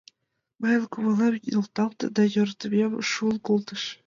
Мыйын 0.59 0.83
кумылем 0.91 1.35
нӧлталте 1.49 2.05
да 2.15 2.23
йӧратымем 2.33 2.93
шуын 3.11 3.37
колтыш. 3.47 3.83